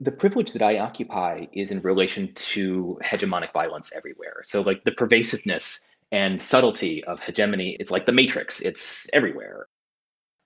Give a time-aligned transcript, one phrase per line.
[0.00, 4.40] the privilege that I occupy is in relation to hegemonic violence everywhere.
[4.44, 9.66] So, like the pervasiveness and subtlety of hegemony, it's like the matrix, it's everywhere.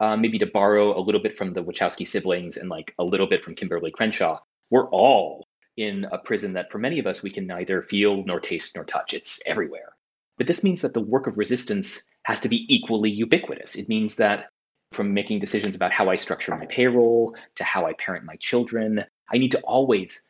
[0.00, 3.28] Uh, maybe to borrow a little bit from the Wachowski siblings and like a little
[3.28, 5.46] bit from Kimberlé Crenshaw, we're all
[5.76, 8.84] in a prison that for many of us we can neither feel nor taste nor
[8.84, 9.14] touch.
[9.14, 9.92] It's everywhere.
[10.38, 13.76] But this means that the work of resistance has to be equally ubiquitous.
[13.76, 14.46] It means that
[14.92, 19.04] from making decisions about how I structure my payroll to how I parent my children,
[19.32, 20.22] I need to always,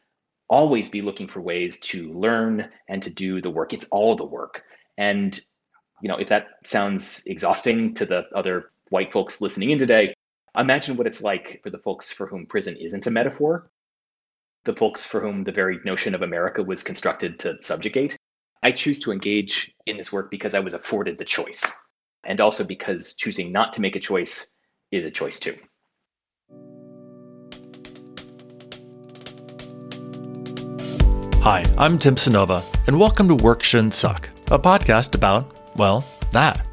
[0.49, 3.73] always be looking for ways to learn and to do the work.
[3.73, 4.63] It's all the work.
[4.97, 5.39] And
[6.03, 10.15] you know, if that sounds exhausting to the other white folks listening in today,
[10.59, 13.71] imagine what it's like for the folks for whom prison isn't a metaphor,
[14.65, 18.17] the folks for whom the very notion of America was constructed to subjugate.
[18.65, 21.65] I choose to engage in this work because I was afforded the choice,
[22.25, 24.51] and also because choosing not to make a choice
[24.91, 25.57] is a choice too.
[31.43, 36.65] Hi, I'm Tim Cynova, and welcome to Work Shouldn't Suck, a podcast about, well, that.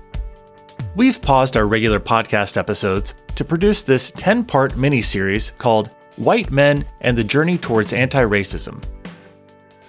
[0.95, 6.52] We've paused our regular podcast episodes to produce this 10 part mini series called White
[6.52, 8.85] Men and the Journey Towards Anti Racism.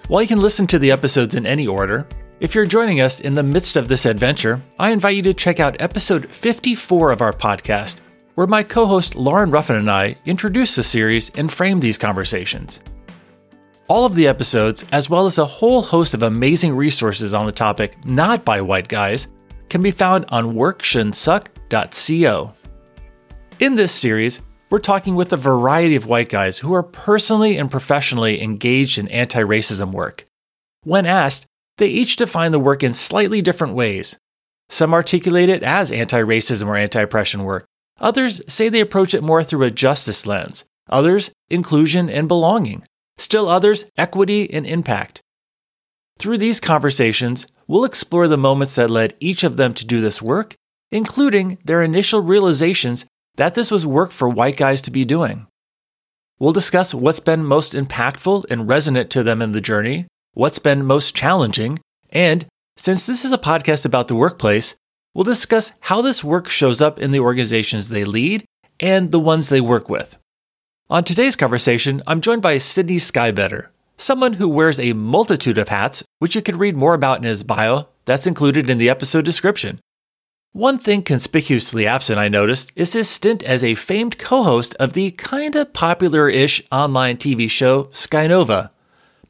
[0.07, 2.07] While you can listen to the episodes in any order,
[2.39, 5.59] if you're joining us in the midst of this adventure, I invite you to check
[5.59, 7.99] out episode 54 of our podcast,
[8.33, 12.81] where my co host Lauren Ruffin and I introduce the series and frame these conversations.
[13.91, 17.51] All of the episodes, as well as a whole host of amazing resources on the
[17.51, 19.27] topic not by white guys,
[19.67, 22.53] can be found on workshouldn'tsuck.co.
[23.59, 27.69] In this series, we're talking with a variety of white guys who are personally and
[27.69, 30.23] professionally engaged in anti racism work.
[30.83, 31.45] When asked,
[31.77, 34.15] they each define the work in slightly different ways.
[34.69, 37.65] Some articulate it as anti racism or anti oppression work.
[37.99, 40.63] Others say they approach it more through a justice lens.
[40.87, 42.85] Others, inclusion and belonging.
[43.21, 45.21] Still others, equity and impact.
[46.17, 50.23] Through these conversations, we'll explore the moments that led each of them to do this
[50.23, 50.55] work,
[50.89, 55.45] including their initial realizations that this was work for white guys to be doing.
[56.39, 60.83] We'll discuss what's been most impactful and resonant to them in the journey, what's been
[60.83, 61.79] most challenging,
[62.09, 64.75] and since this is a podcast about the workplace,
[65.13, 68.45] we'll discuss how this work shows up in the organizations they lead
[68.79, 70.17] and the ones they work with.
[70.91, 76.03] On today's conversation, I'm joined by Sydney Skybetter, someone who wears a multitude of hats,
[76.19, 79.79] which you can read more about in his bio that's included in the episode description.
[80.51, 84.91] One thing conspicuously absent, I noticed, is his stint as a famed co host of
[84.91, 88.71] the kinda popular ish online TV show Skynova.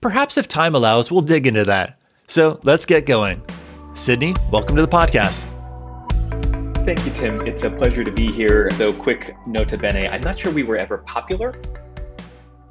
[0.02, 2.00] Perhaps if time allows, we'll dig into that.
[2.26, 3.40] So let's get going.
[3.94, 5.46] Sydney, welcome to the podcast.
[6.84, 7.46] Thank you, Tim.
[7.46, 8.68] It's a pleasure to be here.
[8.72, 11.54] Though, quick nota bene, I'm not sure we were ever popular.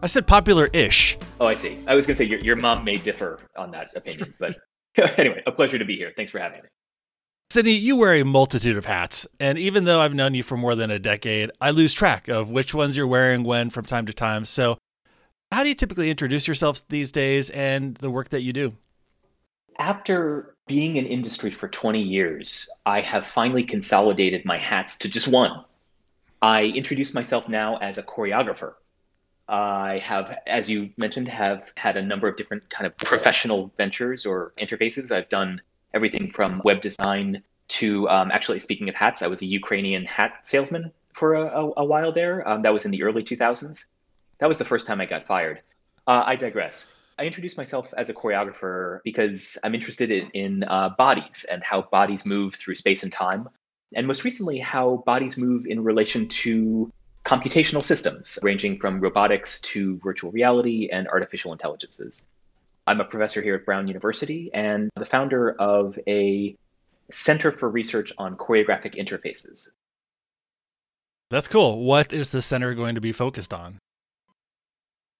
[0.02, 1.16] I said popular ish.
[1.38, 1.78] Oh, I see.
[1.86, 4.34] I was going to say your, your mom may differ on that opinion.
[4.40, 4.56] but
[5.16, 6.12] anyway, a pleasure to be here.
[6.16, 6.68] Thanks for having me.
[7.50, 9.28] Sydney, you wear a multitude of hats.
[9.38, 12.50] And even though I've known you for more than a decade, I lose track of
[12.50, 14.44] which ones you're wearing when from time to time.
[14.44, 14.76] So,
[15.52, 18.76] how do you typically introduce yourself these days and the work that you do?
[19.78, 25.26] After being in industry for 20 years, I have finally consolidated my hats to just
[25.26, 25.64] one.
[26.40, 28.74] I introduce myself now as a choreographer.
[29.48, 34.24] I have, as you mentioned, have had a number of different kind of professional ventures
[34.24, 35.10] or interfaces.
[35.10, 35.60] I've done
[35.92, 37.42] everything from web design
[37.80, 41.72] to um, actually speaking of hats, I was a Ukrainian hat salesman for a, a,
[41.78, 42.48] a while there.
[42.48, 43.86] Um, that was in the early 2000s.
[44.38, 45.62] That was the first time I got fired.
[46.06, 46.86] Uh, I digress.
[47.20, 51.82] I introduce myself as a choreographer because I'm interested in, in uh, bodies and how
[51.82, 53.46] bodies move through space and time.
[53.94, 56.90] And most recently, how bodies move in relation to
[57.26, 62.24] computational systems, ranging from robotics to virtual reality and artificial intelligences.
[62.86, 66.56] I'm a professor here at Brown University and the founder of a
[67.10, 69.68] Center for Research on Choreographic Interfaces.
[71.28, 71.84] That's cool.
[71.84, 73.76] What is the center going to be focused on?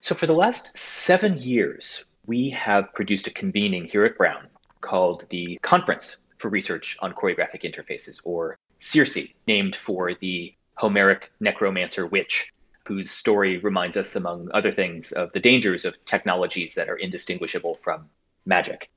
[0.03, 4.47] So, for the last seven years, we have produced a convening here at Brown
[4.81, 12.07] called the Conference for Research on Choreographic Interfaces, or CIRCE, named for the Homeric necromancer
[12.07, 12.51] witch,
[12.87, 17.75] whose story reminds us, among other things, of the dangers of technologies that are indistinguishable
[17.75, 18.09] from
[18.47, 18.91] magic.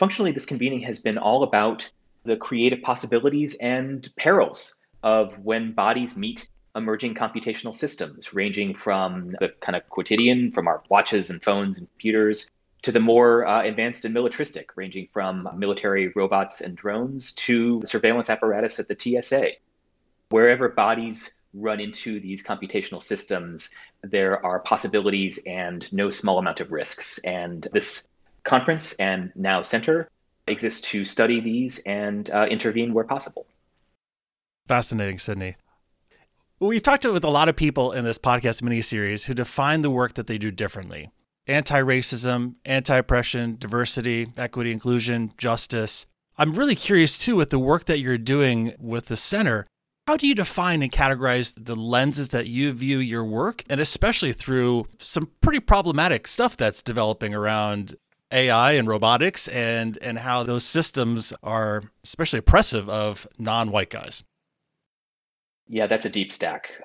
[0.00, 1.88] Functionally, this convening has been all about
[2.24, 4.74] the creative possibilities and perils
[5.04, 10.82] of when bodies meet emerging computational systems, ranging from the kind of quotidian, from our
[10.88, 12.48] watches and phones and computers,
[12.82, 17.86] to the more uh, advanced and militaristic, ranging from military robots and drones to the
[17.86, 19.52] surveillance apparatus at the TSA.
[20.30, 23.70] Wherever bodies run into these computational systems,
[24.02, 27.18] there are possibilities and no small amount of risks.
[27.18, 28.08] And this
[28.44, 30.08] conference and now center
[30.48, 33.46] exists to study these and uh, intervene where possible.
[34.66, 35.56] Fascinating, Sydney.
[36.62, 39.90] We've talked with a lot of people in this podcast mini series who define the
[39.90, 41.10] work that they do differently
[41.48, 46.06] anti racism, anti oppression, diversity, equity, inclusion, justice.
[46.38, 49.66] I'm really curious too with the work that you're doing with the center.
[50.06, 54.32] How do you define and categorize the lenses that you view your work, and especially
[54.32, 57.96] through some pretty problematic stuff that's developing around
[58.30, 64.22] AI and robotics and, and how those systems are especially oppressive of non white guys?
[65.68, 66.70] Yeah, that's a deep stack.
[66.80, 66.84] I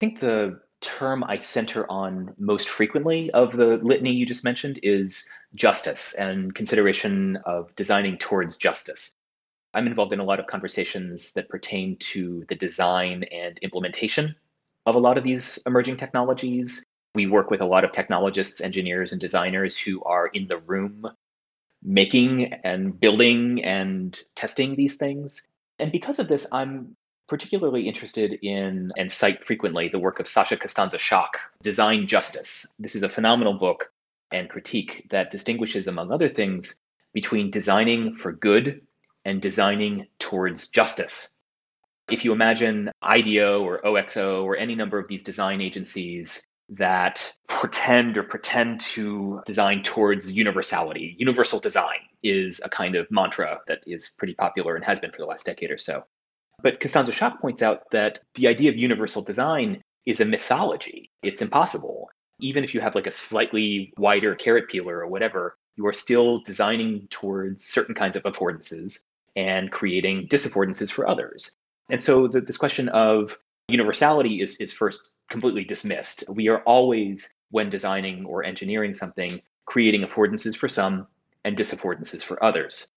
[0.00, 5.26] think the term I center on most frequently of the litany you just mentioned is
[5.54, 9.14] justice and consideration of designing towards justice.
[9.74, 14.34] I'm involved in a lot of conversations that pertain to the design and implementation
[14.86, 16.84] of a lot of these emerging technologies.
[17.14, 21.06] We work with a lot of technologists, engineers, and designers who are in the room
[21.82, 25.46] making and building and testing these things.
[25.78, 26.96] And because of this, I'm
[27.28, 32.66] particularly interested in and cite frequently the work of Sasha Costanza Chock, Design Justice.
[32.78, 33.92] This is a phenomenal book
[34.32, 36.76] and critique that distinguishes, among other things,
[37.12, 38.80] between designing for good
[39.24, 41.28] and designing towards justice.
[42.10, 48.16] If you imagine IDEO or OXO or any number of these design agencies that pretend
[48.16, 54.10] or pretend to design towards universality, universal design is a kind of mantra that is
[54.18, 56.04] pretty popular and has been for the last decade or so.
[56.60, 61.10] But Costanza Chock points out that the idea of universal design is a mythology.
[61.22, 62.10] It's impossible.
[62.40, 66.40] Even if you have like a slightly wider carrot peeler or whatever, you are still
[66.40, 69.04] designing towards certain kinds of affordances
[69.36, 71.54] and creating disaffordances for others.
[71.90, 73.38] And so the, this question of
[73.68, 76.24] universality is, is first completely dismissed.
[76.28, 81.06] We are always, when designing or engineering something, creating affordances for some
[81.44, 82.88] and disaffordances for others.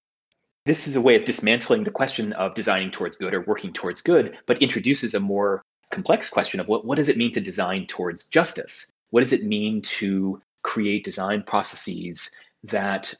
[0.63, 4.03] This is a way of dismantling the question of designing towards good or working towards
[4.03, 7.87] good, but introduces a more complex question of what, what does it mean to design
[7.87, 8.91] towards justice?
[9.09, 12.29] What does it mean to create design processes
[12.63, 13.11] that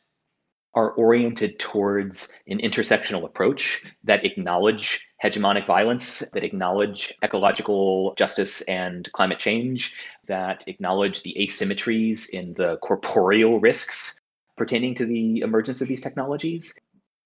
[0.75, 9.11] are oriented towards an intersectional approach that acknowledge hegemonic violence, that acknowledge ecological justice and
[9.13, 9.95] climate change,
[10.27, 14.21] that acknowledge the asymmetries in the corporeal risks
[14.55, 16.73] pertaining to the emergence of these technologies,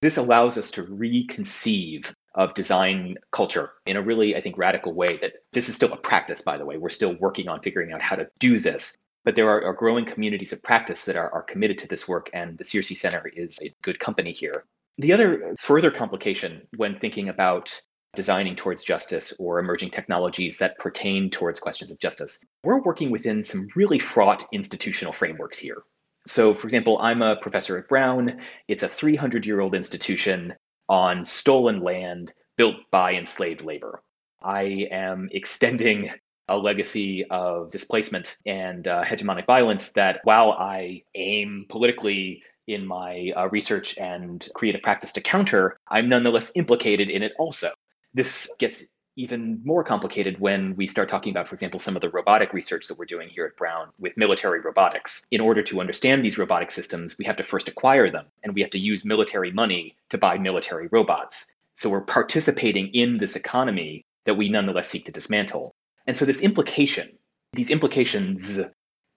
[0.02, 5.18] this allows us to reconceive of design culture in a really, I think, radical way
[5.22, 6.78] that this is still a practice, by the way.
[6.78, 8.96] We're still working on figuring out how to do this.
[9.24, 12.30] But there are, are growing communities of practice that are, are committed to this work,
[12.34, 14.66] and the CRC Center is a good company here.
[14.98, 17.74] The other further complication when thinking about
[18.16, 23.44] designing towards justice or emerging technologies that pertain towards questions of justice, we're working within
[23.44, 25.84] some really fraught institutional frameworks here.
[26.28, 28.42] So, for example, I'm a professor at Brown.
[28.68, 30.56] It's a 300 year old institution
[30.90, 34.02] on stolen land built by enslaved labor.
[34.42, 36.12] I am extending
[36.48, 43.32] a legacy of displacement and uh, hegemonic violence that, while I aim politically in my
[43.36, 47.72] uh, research and create a practice to counter, I'm nonetheless implicated in it also.
[48.14, 48.86] This gets
[49.16, 52.88] even more complicated when we start talking about, for example, some of the robotic research
[52.88, 55.26] that we're doing here at Brown with military robotics.
[55.32, 58.62] In order to understand these robotic systems, we have to first acquire them, and we
[58.62, 61.46] have to use military money to buy military robots.
[61.76, 65.76] So we're participating in this economy that we nonetheless seek to dismantle.
[66.08, 67.10] And so this implication,
[67.54, 68.60] these implications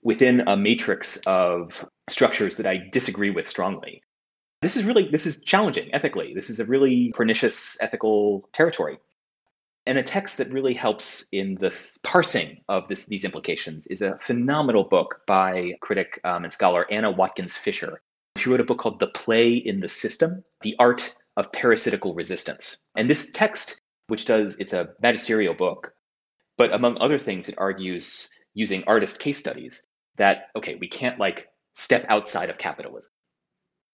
[0.03, 4.03] within a matrix of structures that I disagree with strongly.
[4.63, 6.35] This is really this is challenging ethically.
[6.35, 8.99] This is a really pernicious ethical territory.
[9.89, 14.19] And a text that really helps in the parsing of this, these implications is a
[14.19, 18.03] phenomenal book by critic um, and scholar Anna Watkins Fisher.
[18.37, 22.77] She wrote a book called The Play in the System The Art of Parasitical Resistance.
[22.97, 25.95] And this text, which does, it's a magisterial book,
[26.59, 29.83] but among other things, it argues using artist case studies
[30.19, 33.11] that, okay, we can't like step outside of capitalism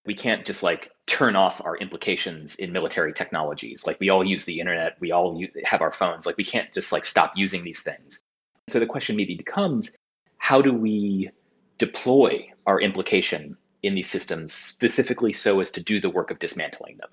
[0.05, 3.85] we can't just like turn off our implications in military technologies.
[3.85, 6.71] Like we all use the internet we all use, have our phones like we can't
[6.71, 8.21] just like stop using these things.
[8.67, 9.95] So the question maybe becomes
[10.37, 11.29] how do we
[11.77, 16.97] deploy our implication in these systems specifically so as to do the work of dismantling
[16.97, 17.09] them?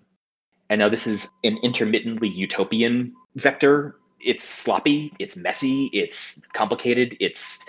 [0.70, 3.96] And now this is an intermittently utopian vector.
[4.20, 7.64] It's sloppy it's messy it's complicated it's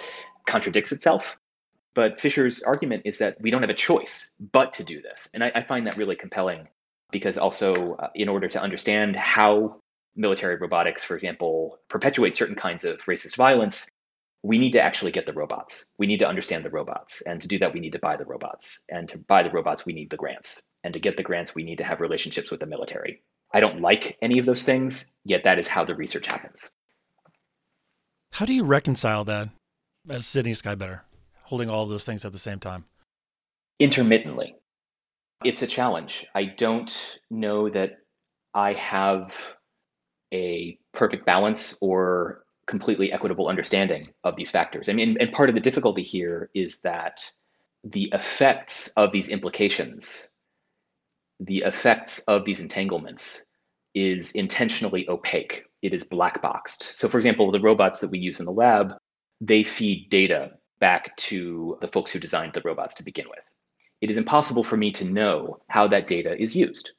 [0.46, 1.38] contradicts itself
[1.96, 5.30] but Fisher's argument is that we don't have a choice but to do this.
[5.34, 6.68] And I, I find that really compelling
[7.12, 9.80] because also, uh, in order to understand how
[10.16, 13.88] military robotics, for example, perpetuate certain kinds of racist violence,
[14.42, 15.86] we need to actually get the robots.
[15.98, 17.22] We need to understand the robots.
[17.22, 18.82] And to do that, we need to buy the robots.
[18.90, 20.62] And to buy the robots, we need the grants.
[20.84, 23.24] And to get the grants, we need to have relationships with the military.
[23.54, 26.70] I don't like any of those things, yet that is how the research happens.
[28.34, 29.50] How do you reconcile that
[30.10, 31.02] as Sydney Skybetter,
[31.44, 32.86] holding all of those things at the same time?
[33.80, 34.56] Intermittently.
[35.44, 36.26] It's a challenge.
[36.34, 37.98] I don't know that
[38.54, 39.34] I have
[40.34, 44.90] a perfect balance or completely equitable understanding of these factors.
[44.90, 47.30] I mean, and part of the difficulty here is that
[47.84, 50.30] the effects of these implications,
[51.40, 53.44] the effects of these entanglements,
[53.94, 55.66] is intentionally opaque.
[55.82, 56.98] It is black boxed.
[56.98, 58.94] So, for example, the robots that we use in the lab,
[59.42, 60.52] they feed data
[60.88, 63.46] back to the folks who designed the robots to begin with.
[64.02, 66.92] It is impossible for me to know how that data is used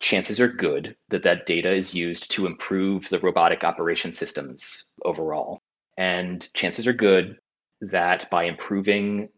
[0.00, 5.60] chances are good that that data is used to improve the robotic operation systems overall.
[5.96, 7.38] And chances are good
[7.80, 9.28] that by improving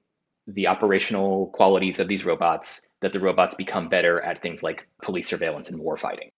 [0.47, 5.29] the operational qualities of these robots, that the robots become better at things like police
[5.29, 6.31] surveillance and warfighting.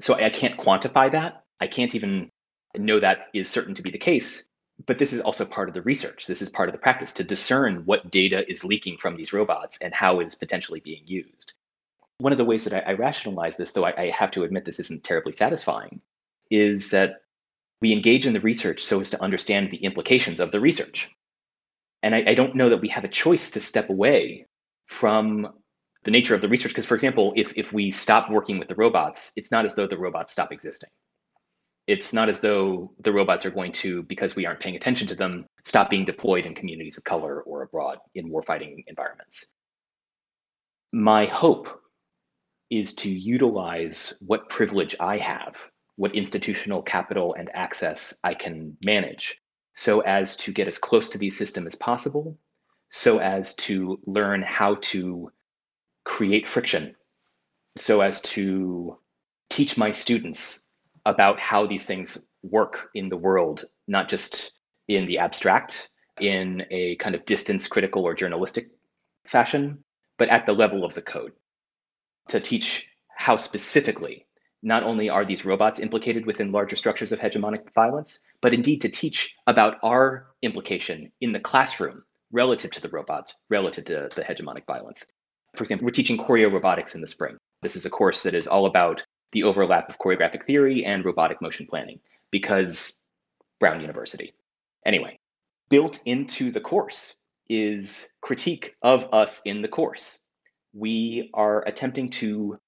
[0.00, 1.44] So I can't quantify that.
[1.60, 2.30] I can't even
[2.76, 4.44] know that is certain to be the case.
[4.86, 6.26] But this is also part of the research.
[6.26, 9.78] This is part of the practice to discern what data is leaking from these robots
[9.80, 11.54] and how it is potentially being used
[12.22, 14.64] one of the ways that I, I rationalize this, though I, I have to admit
[14.64, 16.00] this isn't terribly satisfying,
[16.50, 17.22] is that
[17.80, 21.10] we engage in the research so as to understand the implications of the research.
[22.02, 24.46] And I, I don't know that we have a choice to step away
[24.86, 25.52] from
[26.04, 26.70] the nature of the research.
[26.70, 29.88] Because, for example, if, if we stop working with the robots, it's not as though
[29.88, 30.90] the robots stop existing.
[31.86, 35.16] It's not as though the robots are going to, because we aren't paying attention to
[35.16, 39.46] them, stop being deployed in communities of color or abroad in warfighting environments.
[40.92, 41.80] My hope
[42.70, 45.56] is to utilize what privilege I have,
[45.96, 49.36] what institutional capital and access I can manage,
[49.74, 52.38] so as to get as close to these systems as possible,
[52.90, 55.30] so as to learn how to
[56.04, 56.94] create friction,
[57.76, 58.98] so as to
[59.50, 60.61] teach my students
[61.04, 64.52] about how these things work in the world, not just
[64.88, 65.90] in the abstract,
[66.20, 68.70] in a kind of distance critical or journalistic
[69.26, 69.82] fashion,
[70.18, 71.32] but at the level of the code
[72.28, 74.26] to teach how specifically
[74.62, 78.88] not only are these robots implicated within larger structures of hegemonic violence, but indeed to
[78.88, 84.64] teach about our implication in the classroom relative to the robots, relative to the hegemonic
[84.66, 85.04] violence.
[85.56, 87.36] For example, we're teaching choreo robotics in the spring.
[87.60, 91.40] This is a course that is all about the overlap of choreographic theory and robotic
[91.40, 93.00] motion planning because
[93.60, 94.32] Brown University.
[94.86, 95.18] Anyway,
[95.68, 97.14] built into the course
[97.48, 100.18] is critique of us in the course
[100.72, 102.58] we are attempting to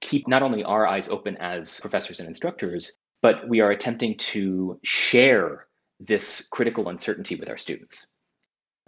[0.00, 4.78] keep not only our eyes open as professors and instructors, but we are attempting to
[4.82, 5.66] share
[6.00, 8.08] this critical uncertainty with our students.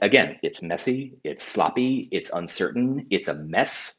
[0.00, 3.96] Again, it's messy, it's sloppy, it's uncertain, it's a mess.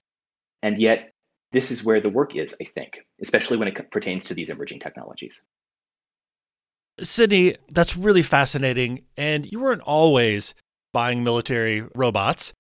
[0.61, 1.13] And yet,
[1.55, 4.81] this is where the work is, I think, especially when it pertains to these emerging
[4.81, 5.41] technologies.
[7.01, 9.05] Sydney, that's really fascinating.
[9.15, 10.53] And you weren't always
[10.91, 12.51] buying military robots.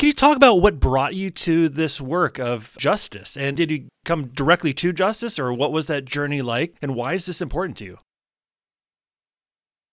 [0.00, 3.36] Can you talk about what brought you to this work of justice?
[3.36, 6.74] And did you come directly to justice, or what was that journey like?
[6.82, 7.98] And why is this important to you?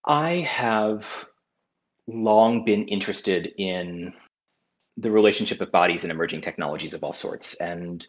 [0.04, 1.28] I have
[2.08, 4.12] long been interested in
[4.96, 7.54] the relationship of bodies and emerging technologies of all sorts.
[7.60, 8.04] And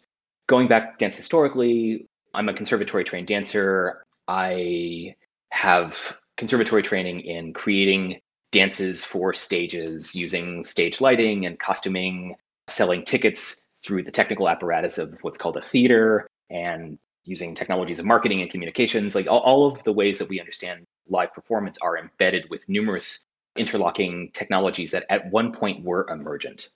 [0.46, 4.04] going back dance historically, I'm a conservatory trained dancer.
[4.28, 5.14] I
[5.50, 8.20] have conservatory training in creating
[8.50, 12.36] dances for stages using stage lighting and costuming,
[12.68, 18.04] selling tickets through the technical apparatus of what's called a theater, and using technologies of
[18.04, 19.14] marketing and communications.
[19.14, 23.24] Like all, all of the ways that we understand live performance are embedded with numerous
[23.56, 26.68] interlocking technologies that at one point were emergent.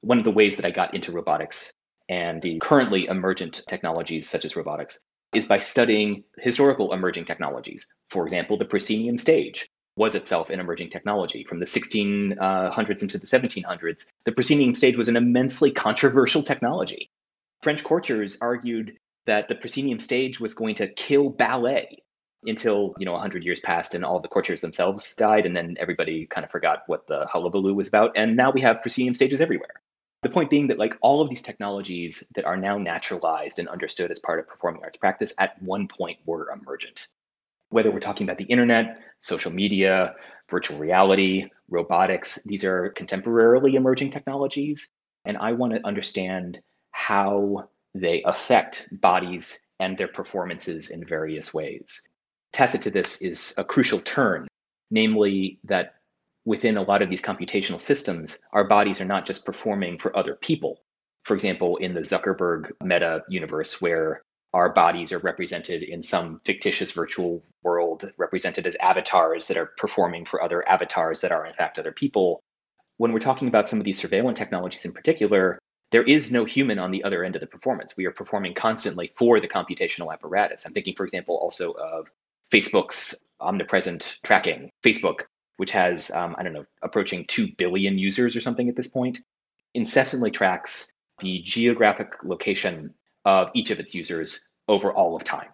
[0.00, 1.72] One of the ways that I got into robotics
[2.08, 5.00] and the currently emergent technologies such as robotics
[5.34, 7.88] is by studying historical emerging technologies.
[8.10, 11.44] For example, the proscenium stage, was itself an emerging technology.
[11.44, 17.10] From the 1600s into the 1700s, the proscenium stage was an immensely controversial technology.
[17.62, 22.02] French courtiers argued that the proscenium stage was going to kill ballet
[22.46, 26.26] until you know 100 years passed and all the courtiers themselves died and then everybody
[26.26, 29.80] kind of forgot what the hullabaloo was about and now we have proscenium stages everywhere
[30.24, 34.10] the point being that like all of these technologies that are now naturalized and understood
[34.10, 37.06] as part of performing arts practice at one point were emergent
[37.74, 40.14] whether we're talking about the internet, social media,
[40.48, 44.92] virtual reality, robotics, these are contemporarily emerging technologies.
[45.24, 46.60] And I want to understand
[46.92, 52.00] how they affect bodies and their performances in various ways.
[52.52, 54.46] Tacit to this is a crucial turn,
[54.92, 55.94] namely that
[56.44, 60.34] within a lot of these computational systems, our bodies are not just performing for other
[60.34, 60.80] people.
[61.24, 64.22] For example, in the Zuckerberg meta universe, where
[64.52, 70.24] our bodies are represented in some fictitious virtual world, represented as avatars that are performing
[70.24, 72.40] for other avatars that are, in fact, other people.
[72.98, 75.58] When we're talking about some of these surveillance technologies in particular,
[75.90, 77.96] there is no human on the other end of the performance.
[77.96, 80.64] We are performing constantly for the computational apparatus.
[80.64, 82.08] I'm thinking, for example, also of
[82.52, 84.70] Facebook's omnipresent tracking.
[84.84, 85.22] Facebook,
[85.56, 89.20] which has, um, I don't know, approaching 2 billion users or something at this point,
[89.74, 92.94] incessantly tracks the geographic location
[93.24, 95.48] of each of its users over all of time.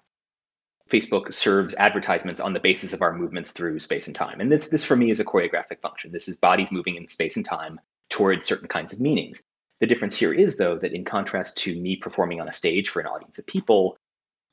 [0.91, 4.41] Facebook serves advertisements on the basis of our movements through space and time.
[4.41, 6.11] And this, this for me is a choreographic function.
[6.11, 7.79] This is bodies moving in space and time
[8.09, 9.45] towards certain kinds of meanings.
[9.79, 13.01] The difference here is, though, that in contrast to me performing on a stage for
[13.01, 13.97] an audience of people,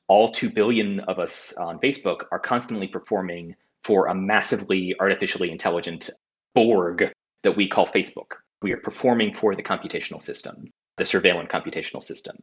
[0.06, 6.10] all 2 billion of us on Facebook are constantly performing for a massively artificially intelligent
[6.54, 8.32] Borg that we call Facebook.
[8.62, 12.36] We are performing for the computational system, the surveillance computational system.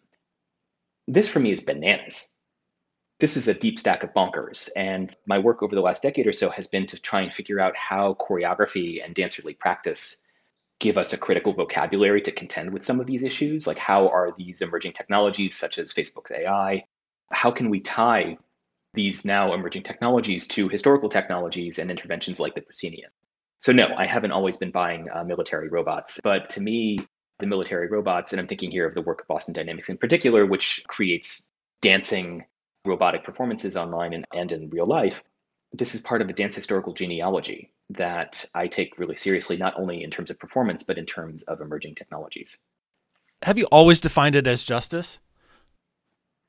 [1.08, 2.30] This for me is bananas.
[3.20, 4.70] This is a deep stack of bonkers.
[4.76, 7.60] And my work over the last decade or so has been to try and figure
[7.60, 10.18] out how choreography and dancerly practice
[10.80, 13.66] give us a critical vocabulary to contend with some of these issues.
[13.66, 16.84] Like, how are these emerging technologies, such as Facebook's AI,
[17.32, 18.38] how can we tie
[18.96, 23.12] these now emerging technologies to historical technologies and interventions like the proscenium?
[23.62, 26.98] So, no, I haven't always been buying uh, military robots, but to me,
[27.40, 30.46] the military robots, and I'm thinking here of the work of Boston Dynamics in particular,
[30.46, 31.48] which creates
[31.82, 32.46] dancing
[32.86, 35.24] robotic performances online and, and in real life.
[35.74, 40.04] This is part of a dance historical genealogy that I take really seriously, not only
[40.04, 42.58] in terms of performance, but in terms of emerging technologies.
[43.44, 45.20] Have you always defined it as justice?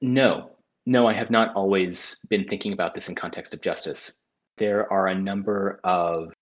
[0.01, 0.51] No,
[0.87, 4.15] no, I have not always been thinking about this in context of justice.
[4.57, 6.33] There are a number of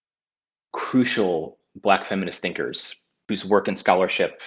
[0.72, 2.94] crucial Black feminist thinkers
[3.28, 4.40] whose work and scholarship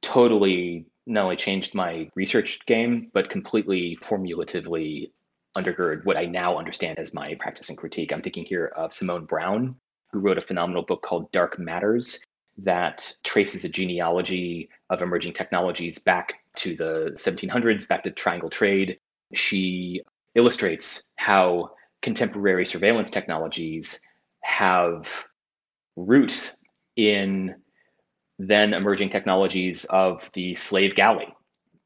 [0.00, 5.10] totally not only changed my research game, but completely formulatively
[5.56, 8.12] undergird what I now understand as my practice and critique.
[8.12, 9.76] I'm thinking here of Simone Browne,
[10.12, 12.20] who wrote a phenomenal book called Dark Matters
[12.58, 18.98] that traces a genealogy of emerging technologies back to the 1700s, back to triangle trade.
[19.34, 20.02] She
[20.34, 21.70] illustrates how
[22.02, 24.00] contemporary surveillance technologies
[24.42, 25.26] have
[25.96, 26.54] roots
[26.96, 27.56] in
[28.38, 31.34] then emerging technologies of the slave galley,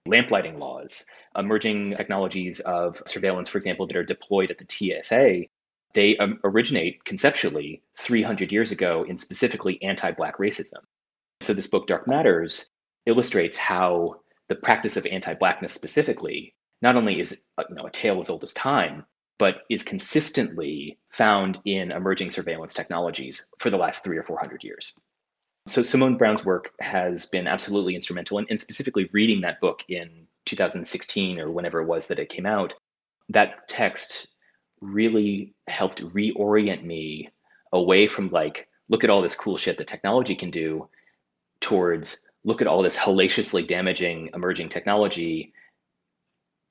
[0.06, 1.04] lamplighting laws,
[1.36, 5.44] emerging technologies of surveillance, for example, that are deployed at the TSA.
[5.94, 10.82] They um, originate conceptually 300 years ago in specifically anti Black racism.
[11.40, 12.68] So, this book, Dark Matters,
[13.06, 14.16] illustrates how
[14.48, 18.30] the practice of anti Blackness specifically not only is uh, you know, a tale as
[18.30, 19.04] old as time,
[19.38, 24.92] but is consistently found in emerging surveillance technologies for the last three or 400 years.
[25.66, 30.26] So Simone Browne's work has been absolutely instrumental, and, and specifically reading that book in
[30.46, 32.74] 2016 or whenever it was that it came out,
[33.28, 34.28] that text
[34.80, 37.30] really helped reorient me
[37.72, 40.88] away from like, look at all this cool shit that technology can do,
[41.60, 45.52] towards look at all this hellaciously damaging emerging technology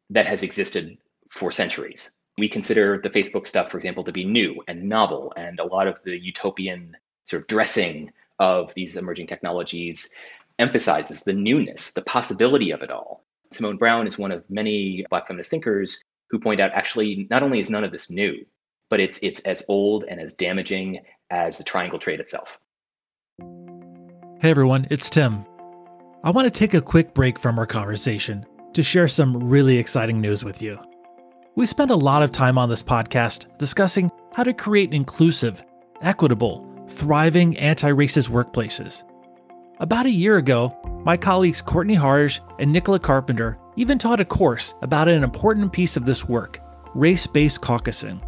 [0.10, 0.98] that has existed
[1.30, 2.12] for centuries.
[2.38, 5.88] We consider the Facebook stuff, for example, to be new and novel, and a lot
[5.88, 6.95] of the utopian
[7.26, 10.10] sort of dressing of these emerging technologies
[10.58, 13.26] emphasizes the newness, the possibility of it all.
[13.52, 17.60] Simone Browne is one of many Black feminist thinkers who point out actually not only
[17.60, 18.45] is none of this new,
[18.89, 22.60] but it's it's as old and as damaging as the triangle trade itself.
[24.41, 25.45] Hey everyone, it's Tim.
[26.24, 30.22] I want to take a quick break from our conversation to share some really exciting
[30.22, 30.80] news with you.
[31.56, 35.64] We spend a lot of time on this podcast discussing how to create inclusive,
[36.02, 39.04] equitable, thriving anti racist workplaces.
[39.80, 44.74] About a year ago, my colleagues Courtney Harge and Nicola Carpenter even taught a course
[44.82, 46.60] about an important piece of this work
[46.96, 48.22] race based caucusing.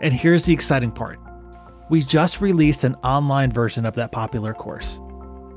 [0.00, 1.18] And here's the exciting part
[1.88, 5.00] we just released an online version of that popular course.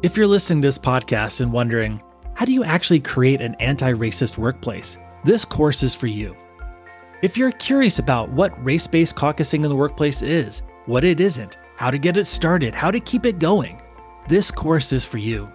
[0.04, 2.02] If you're listening to this podcast and wondering,
[2.40, 4.98] how do you actually create an anti racist workplace?
[5.26, 6.38] This course is for you.
[7.22, 11.58] If you're curious about what race based caucusing in the workplace is, what it isn't,
[11.76, 13.82] how to get it started, how to keep it going,
[14.30, 15.52] this course is for you.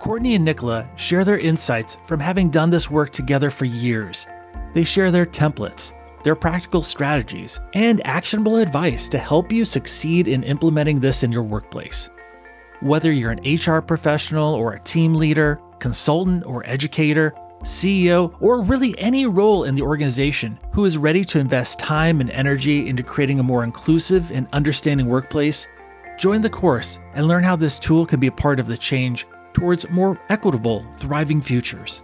[0.00, 4.26] Courtney and Nicola share their insights from having done this work together for years.
[4.72, 5.92] They share their templates,
[6.22, 11.42] their practical strategies, and actionable advice to help you succeed in implementing this in your
[11.42, 12.08] workplace.
[12.80, 18.98] Whether you're an HR professional or a team leader, consultant or educator, CEO, or really
[18.98, 23.38] any role in the organization who is ready to invest time and energy into creating
[23.38, 25.66] a more inclusive and understanding workplace,
[26.18, 29.26] join the course and learn how this tool can be a part of the change
[29.52, 32.02] towards more equitable, thriving futures.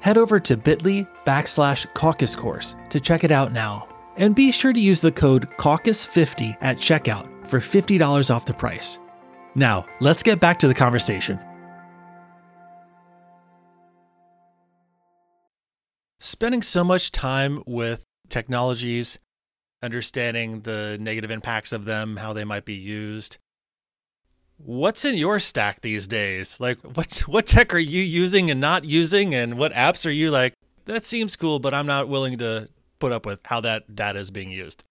[0.00, 3.88] Head over to bit.ly backslash caucus course to check it out now.
[4.16, 8.98] And be sure to use the code CAUCUS50 at checkout for $50 off the price.
[9.54, 11.40] Now, let's get back to the conversation.
[16.24, 19.18] Spending so much time with technologies,
[19.82, 23.36] understanding the negative impacts of them, how they might be used.
[24.56, 26.58] What's in your stack these days?
[26.58, 30.30] Like what what tech are you using and not using and what apps are you
[30.30, 30.54] like
[30.86, 34.30] that seems cool but I'm not willing to put up with how that data is
[34.30, 34.82] being used?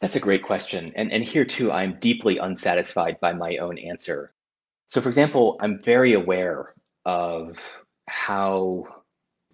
[0.00, 0.94] That's a great question.
[0.96, 4.32] And, and here too, I'm deeply unsatisfied by my own answer.
[4.88, 6.72] So, for example, I'm very aware
[7.04, 7.58] of
[8.06, 8.99] how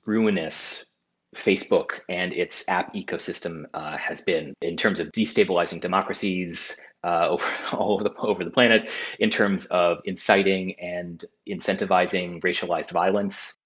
[0.07, 0.87] ruinous
[1.35, 7.45] Facebook and its app ecosystem uh, has been in terms of destabilizing democracies uh, over,
[7.73, 8.89] all over the, over the planet,
[9.19, 13.57] in terms of inciting and incentivizing racialized violence.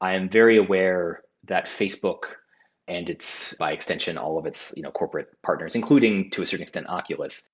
[0.00, 2.24] I am very aware that Facebook
[2.88, 6.62] and its by extension all of its you know corporate partners including to a certain
[6.62, 7.44] extent oculus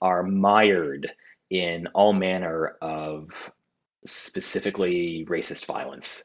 [0.00, 1.10] are mired
[1.50, 3.50] in all manner of
[4.04, 6.24] specifically racist violence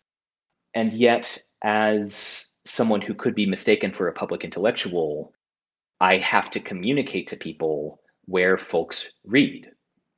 [0.74, 5.34] and yet as someone who could be mistaken for a public intellectual
[6.00, 9.70] i have to communicate to people where folks read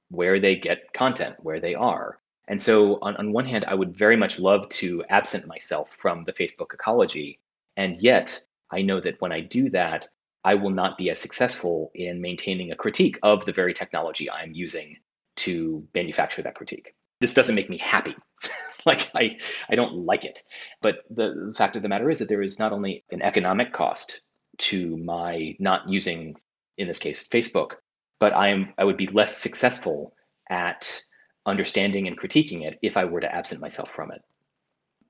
[0.09, 3.95] where they get content where they are and so on, on one hand i would
[3.95, 7.39] very much love to absent myself from the facebook ecology
[7.79, 10.09] and yet, I know that when I do that,
[10.43, 14.51] I will not be as successful in maintaining a critique of the very technology I'm
[14.51, 14.97] using
[15.37, 16.93] to manufacture that critique.
[17.21, 18.17] This doesn't make me happy.
[18.85, 19.37] like I,
[19.69, 20.43] I don't like it.
[20.81, 23.73] But the, the fact of the matter is that there is not only an economic
[23.73, 24.21] cost
[24.59, 26.35] to my not using,
[26.77, 27.73] in this case, Facebook,
[28.19, 30.13] but I am I would be less successful
[30.49, 31.01] at
[31.45, 34.21] understanding and critiquing it if I were to absent myself from it.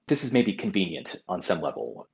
[0.08, 2.08] This is maybe convenient on some level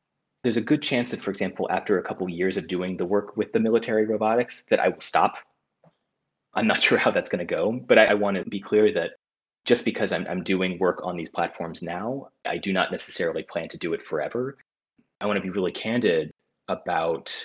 [0.46, 3.36] there's a good chance that, for example, after a couple years of doing the work
[3.36, 5.38] with the military robotics, that I will stop.
[6.54, 8.94] I'm not sure how that's going to go, but I, I want to be clear
[8.94, 9.14] that
[9.66, 13.68] just because I'm, I'm doing work on these platforms now, I do not necessarily plan
[13.70, 14.58] to do it forever.
[15.22, 16.32] I want to be really candid
[16.68, 17.36] about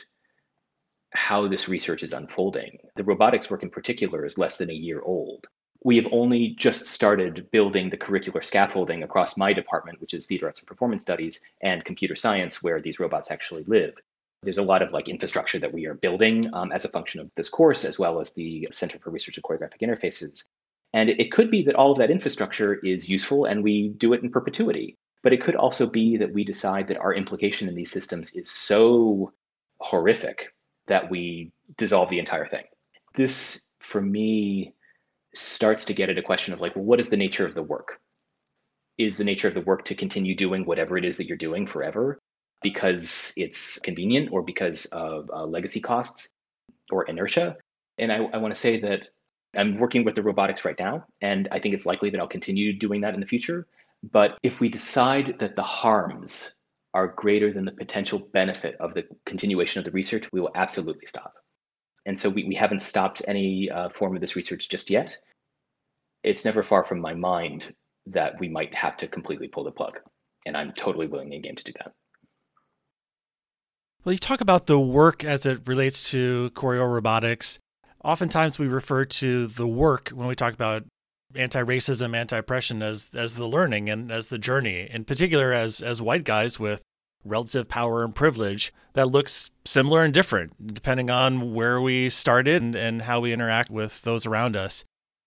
[1.13, 2.79] how this research is unfolding.
[2.97, 5.47] The robotics work in particular is less than a year old
[5.83, 10.47] we have only just started building the curricular scaffolding across my department, which is theater
[10.47, 13.95] arts and performance studies and computer science, where these robots actually live.
[14.43, 17.31] There's a lot of like infrastructure that we are building um, as a function of
[17.37, 20.45] this course, as well as the Center for Research and Choreographic Interfaces.
[20.93, 24.23] And it could be that all of that infrastructure is useful and we do it
[24.23, 24.97] in perpetuity.
[25.23, 28.51] But it could also be that we decide that our implication in these systems is
[28.51, 29.33] so
[29.79, 30.53] horrific
[30.89, 32.65] that we dissolve the entire thing.
[33.15, 34.75] This, for me,
[35.35, 37.63] starts to get at a question of like, well, what is the nature of the
[37.63, 38.01] work?
[38.99, 41.67] Is the nature of the work to continue doing whatever it is that you're doing
[41.67, 42.19] forever
[42.63, 46.31] because it's convenient or because of uh, legacy costs
[46.91, 47.57] or inertia?
[47.99, 49.09] And I, I want to say that
[49.57, 52.73] I'm working with the robotics right now, and I think it's likely that I'll continue
[52.73, 53.67] doing that in the future.
[54.03, 56.55] But if we decide that the harms
[56.95, 61.07] are greater than the potential benefit of the continuation of the research, we will absolutely
[61.07, 61.35] stop.
[62.07, 65.19] And so we, we haven't stopped any uh, form of this research just yet.
[66.23, 67.75] It's never far from my mind
[68.07, 69.99] that we might have to completely pull the plug.
[70.47, 71.93] And I'm totally willing in game to do that.
[74.05, 77.59] Well, you talk about the work as it relates to choreo robotics.
[78.03, 80.85] Oftentimes we refer to the work when we talk about
[81.35, 84.89] anti-racism, anti-oppression as as the learning and as the journey.
[84.91, 86.83] In particular, as as white guys with
[87.25, 92.75] relative power and privilege that looks similar and different depending on where we started and,
[92.75, 94.85] and how we interact with those around us.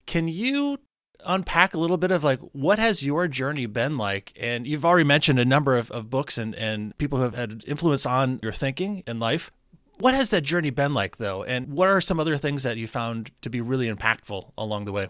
[0.08, 0.80] Can you
[1.24, 4.34] unpack a little bit of like what has your journey been like?
[4.40, 7.64] And you've already mentioned a number of, of books and, and people who have had
[7.68, 9.52] influence on your thinking in life.
[10.00, 11.44] What has that journey been like though?
[11.44, 14.92] And what are some other things that you found to be really impactful along the
[14.92, 15.08] way?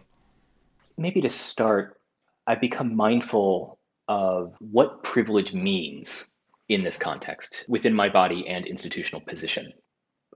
[0.97, 1.99] Maybe to start,
[2.45, 6.29] I've become mindful of what privilege means
[6.69, 9.73] in this context within my body and institutional position.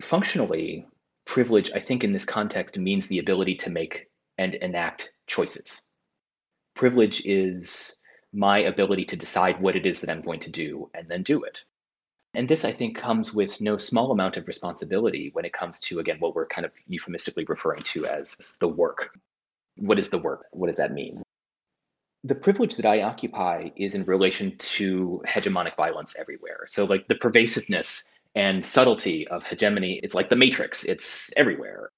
[0.02, 0.88] Functionally,
[1.26, 4.08] privilege, I think, in this context means the ability to make
[4.38, 5.84] and enact choices.
[6.76, 7.96] Privilege is
[8.34, 11.44] my ability to decide what it is that I'm going to do and then do
[11.44, 11.62] it.
[12.38, 16.00] And this, I think, comes with no small amount of responsibility when it comes to,
[16.00, 19.18] again, what we're kind of euphemistically referring to as the work.
[19.76, 20.46] What is the work?
[20.52, 21.24] What does that mean?
[22.24, 26.66] the privilege that I occupy is in relation to hegemonic violence everywhere.
[26.68, 28.04] So, like the pervasiveness
[28.36, 31.90] and subtlety of hegemony, it's like the matrix, it's everywhere.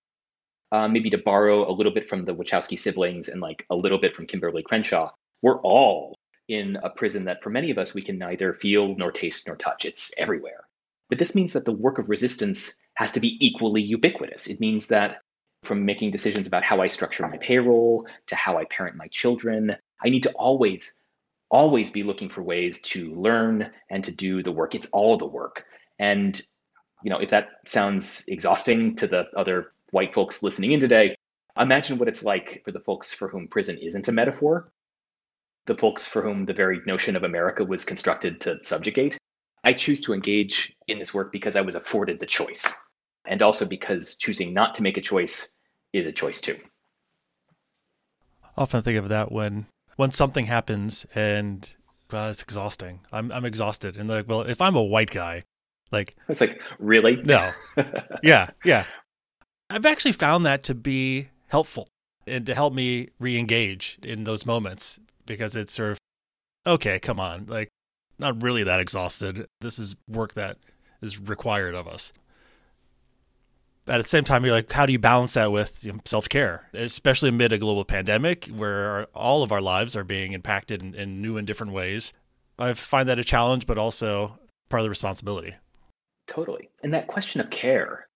[0.71, 3.97] Uh, maybe to borrow a little bit from the Wachowski siblings and like a little
[3.97, 5.10] bit from Kimberlé Crenshaw,
[5.41, 6.15] we're all
[6.49, 9.55] in a prison that for many of us we can neither feel nor taste nor
[9.55, 9.85] touch.
[9.85, 10.67] It's everywhere.
[11.07, 14.47] But this means that the work of resistance has to be equally ubiquitous.
[14.47, 15.21] It means that
[15.63, 19.75] from making decisions about how I structure my payroll to how I parent my children,
[20.03, 20.95] I need to always,
[21.49, 24.75] always be looking for ways to learn and to do the work.
[24.75, 25.65] It's all the work.
[25.97, 26.39] And,
[27.03, 31.15] you know, if that sounds exhausting to the other white folks listening in today,
[31.59, 34.71] imagine what it's like for the folks for whom prison isn't a metaphor,
[35.69, 39.17] the folks for whom the very notion of America was constructed to subjugate.
[39.63, 42.67] I choose to engage in this work because I was afforded the choice,
[43.25, 45.49] and also because choosing not to make a choice
[45.93, 46.58] is a choice too.
[48.43, 51.75] I often think of that when when something happens and
[52.12, 53.01] uh, it's exhausting.
[53.13, 55.43] I'm I'm exhausted, and like, well, if I'm a white guy,
[55.91, 57.51] like it's like really no,
[58.23, 58.86] yeah, yeah.
[59.69, 61.89] I've actually found that to be helpful
[62.25, 65.97] and to help me re-engage in those moments because it's sort of
[66.67, 67.69] okay, come on, like
[68.17, 69.47] not really that exhausted.
[69.61, 70.57] This is work that
[71.01, 72.11] is required of us
[73.89, 76.29] at the same time, you're like, how do you balance that with you know, self
[76.29, 80.81] care, especially amid a global pandemic where our, all of our lives are being impacted
[80.81, 82.13] in, in new and different ways?
[82.57, 84.37] I find that a challenge, but also
[84.69, 85.55] part of the responsibility.
[86.27, 86.69] Totally.
[86.83, 88.07] And that question of care,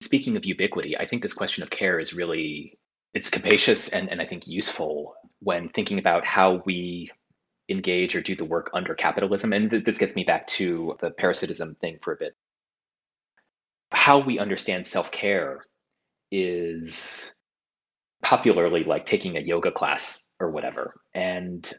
[0.00, 2.77] speaking of ubiquity, I think this question of care is really
[3.14, 7.10] it's capacious and, and I think useful when thinking about how we
[7.68, 9.52] engage or do the work under capitalism.
[9.52, 12.34] And th- this gets me back to the parasitism thing for a bit
[13.90, 15.64] how we understand self care
[16.30, 17.34] is
[18.22, 21.00] popularly like taking a yoga class or whatever.
[21.14, 21.70] And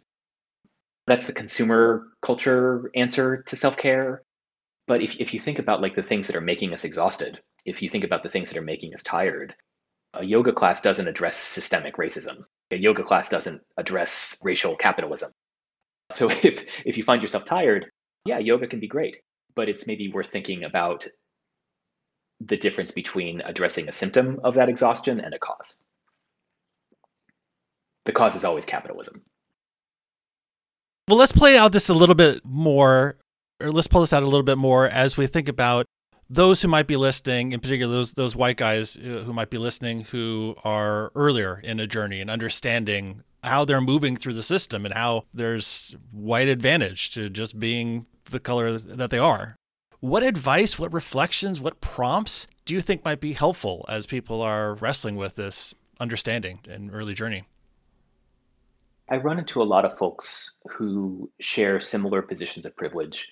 [1.07, 4.23] that's the consumer culture answer to self care.
[4.87, 7.81] But if, if you think about like the things that are making us exhausted, if
[7.81, 9.53] you think about the things that are making us tired,
[10.13, 12.43] a yoga class doesn't address systemic racism.
[12.71, 15.31] A yoga class doesn't address racial capitalism.
[16.11, 17.87] So if if you find yourself tired,
[18.25, 19.17] yeah, yoga can be great,
[19.55, 21.07] but it's maybe worth thinking about
[22.41, 25.77] the difference between addressing a symptom of that exhaustion and a cause.
[28.05, 29.21] The cause is always capitalism.
[31.07, 33.17] Well, let's play out this a little bit more,
[33.59, 35.85] or let's pull this out a little bit more as we think about
[36.29, 39.57] those who might be listening, in particular those those white guys uh, who might be
[39.57, 44.85] listening who are earlier in a journey and understanding how they're moving through the system
[44.85, 49.55] and how there's white advantage to just being the color that they are.
[50.01, 54.75] What advice, what reflections, what prompts do you think might be helpful as people are
[54.75, 57.43] wrestling with this understanding and early journey?
[59.09, 63.31] I run into a lot of folks who share similar positions of privilege,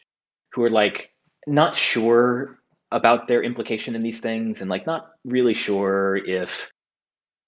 [0.52, 1.12] who are like
[1.46, 2.58] not sure
[2.92, 6.72] about their implication in these things and like not really sure if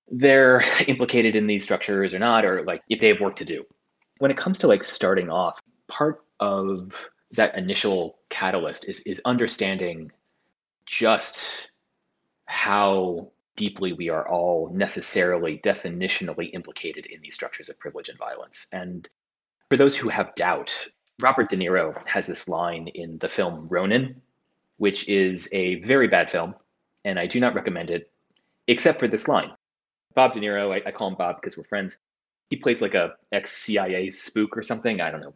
[0.10, 3.64] they're implicated in these structures or not, or like if they have work to do.
[4.20, 6.94] When it comes to like starting off, part of
[7.32, 10.12] that initial catalyst is is understanding
[10.86, 11.70] just
[12.46, 18.68] how deeply we are all necessarily definitionally implicated in these structures of privilege and violence.
[18.72, 19.08] And
[19.70, 20.88] for those who have doubt,
[21.20, 24.22] Robert De Niro has this line in the film Ronin,
[24.80, 26.56] which is a very bad film,
[27.06, 28.12] and I do not recommend it,
[28.68, 29.52] except for this line.
[30.16, 31.98] Bob De Niro, I, I call him Bob because we're friends.
[32.50, 35.00] He plays like a ex CIA spook or something.
[35.00, 35.36] I don't know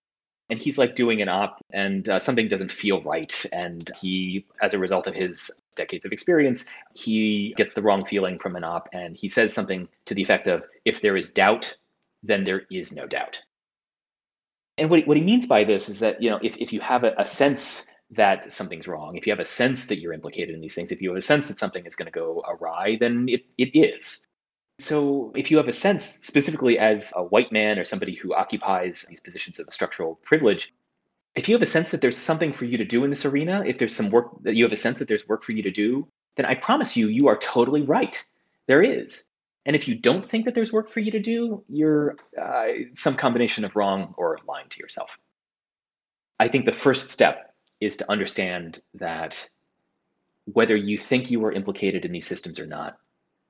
[0.49, 4.73] and he's like doing an op and uh, something doesn't feel right and he as
[4.73, 8.89] a result of his decades of experience he gets the wrong feeling from an op
[8.93, 11.75] and he says something to the effect of if there is doubt
[12.21, 13.41] then there is no doubt
[14.77, 17.03] and what, what he means by this is that you know if, if you have
[17.03, 20.61] a, a sense that something's wrong if you have a sense that you're implicated in
[20.61, 23.27] these things if you have a sense that something is going to go awry then
[23.29, 24.21] it, it is
[24.79, 29.05] so, if you have a sense, specifically as a white man or somebody who occupies
[29.07, 30.73] these positions of structural privilege,
[31.35, 33.63] if you have a sense that there's something for you to do in this arena,
[33.65, 35.71] if there's some work that you have a sense that there's work for you to
[35.71, 38.23] do, then I promise you, you are totally right.
[38.67, 39.25] There is.
[39.65, 43.15] And if you don't think that there's work for you to do, you're uh, some
[43.15, 45.17] combination of wrong or lying to yourself.
[46.39, 47.52] I think the first step
[47.85, 49.49] is to understand that
[50.45, 52.97] whether you think you are implicated in these systems or not,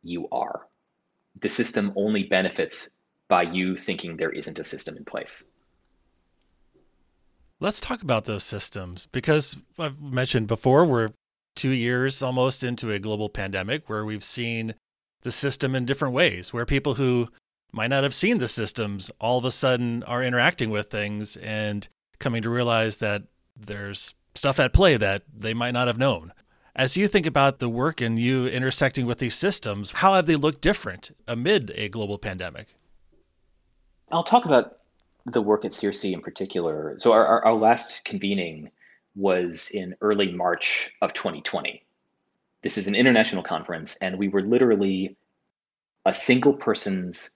[0.04, 0.68] you are
[1.42, 2.90] the system only benefits
[3.28, 5.44] by you thinking there isn't a system in place.
[7.60, 11.12] Let's talk about those systems because I've mentioned before, we're
[11.56, 14.76] two years almost into a global pandemic where we've seen
[15.22, 17.30] the system in different ways, where people who
[17.72, 21.88] might not have seen the systems all of a sudden are interacting with things and
[22.20, 23.24] coming to realize that
[23.56, 26.34] there's stuff at play that they might not have known.
[26.76, 30.36] As you think about the work and you intersecting with these systems, how have they
[30.36, 32.76] looked different amid a global pandemic?
[34.12, 34.80] I'll talk about
[35.26, 36.96] the work at CIRCE in particular.
[36.98, 38.72] So, our, our, our last convening
[39.16, 41.84] was in early March of 2020.
[42.64, 45.16] This is an international conference, and we were literally
[46.06, 47.30] a single person's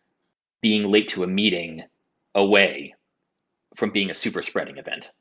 [0.61, 1.83] being late to a meeting
[2.33, 2.95] away
[3.75, 5.11] from being a super spreading event.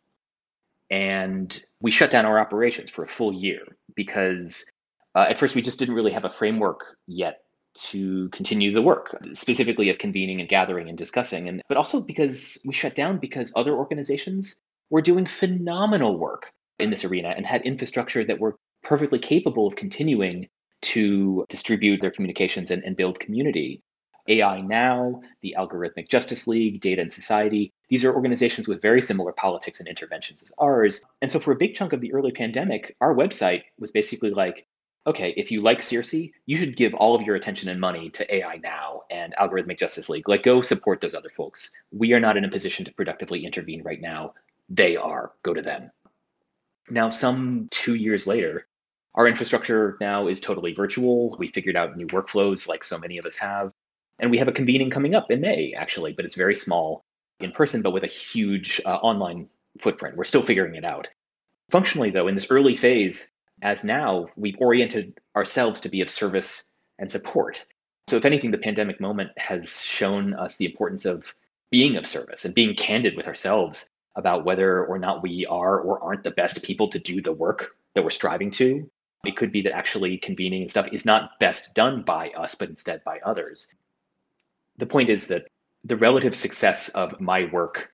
[0.90, 4.64] And we shut down our operations for a full year because
[5.14, 7.40] uh, at first we just didn't really have a framework yet
[7.75, 11.49] to continue the work, specifically of convening and gathering and discussing.
[11.49, 14.57] And but also because we shut down because other organizations
[14.90, 19.77] were doing phenomenal work in this arena and had infrastructure that were perfectly capable of
[19.77, 20.49] continuing
[20.83, 23.83] to distribute their communications and, and build community.
[24.29, 29.33] AI Now, the Algorithmic Justice League, Data and Society, these are organizations with very similar
[29.33, 31.05] politics and interventions as ours.
[31.23, 34.67] And so for a big chunk of the early pandemic, our website was basically like,
[35.07, 38.35] okay, if you like CIRCE, you should give all of your attention and money to
[38.35, 40.29] AI Now and Algorithmic Justice League.
[40.29, 41.71] Like, go support those other folks.
[41.93, 44.35] We are not in a position to productively intervene right now.
[44.69, 45.33] They are.
[45.43, 45.93] Go to them.
[46.91, 48.67] Now, some two years later,
[49.15, 51.37] our infrastructure now is totally virtual.
[51.39, 53.73] We figured out new workflows like so many of us have.
[54.18, 57.05] And we have a convening coming up in May, actually, but it's very small
[57.40, 59.48] in person, but with a huge uh, online
[59.81, 60.16] footprint.
[60.16, 61.09] We're still figuring it out.
[61.70, 63.31] Functionally, though, in this early phase,
[63.62, 66.64] as now, we've oriented ourselves to be of service
[66.98, 67.66] and support.
[68.09, 71.35] So, if anything, the pandemic moment has shown us the importance of
[71.70, 76.02] being of service and being candid with ourselves about whether or not we are or
[76.02, 78.88] aren't the best people to do the work that we're striving to.
[79.24, 82.70] It could be that actually convening and stuff is not best done by us, but
[82.70, 83.74] instead by others.
[84.79, 85.47] The point is that
[85.85, 87.93] the relative success of my work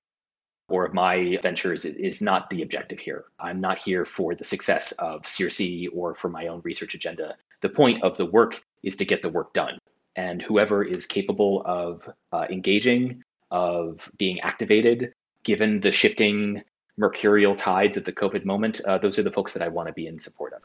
[0.69, 3.25] or of my ventures is not the objective here.
[3.39, 7.35] I'm not here for the success of CIRCE or for my own research agenda.
[7.61, 9.77] The point of the work is to get the work done.
[10.15, 16.63] And whoever is capable of uh, engaging, of being activated, given the shifting
[16.97, 19.93] mercurial tides of the COVID moment, uh, those are the folks that I want to
[19.93, 20.61] be in support of.